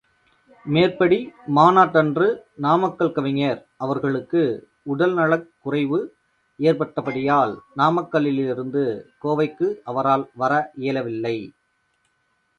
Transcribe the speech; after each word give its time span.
மேற்படி 0.65 1.17
மாநாட்டன்று 1.55 2.27
நாமக்கல் 2.55 3.11
கவிஞர் 3.11 3.59
அவர்களுக்கு 3.77 4.41
உடல் 4.83 5.13
நலக் 5.13 5.45
குறைவு 5.59 5.99
ஏற்பட்டபடியால் 6.59 7.53
நாமக்கல்லிலிருந்து 7.75 8.83
கோவைக்கு 9.21 9.69
அவரால் 9.83 10.25
வர 10.35 10.51
இயலவில்லை. 10.75 11.37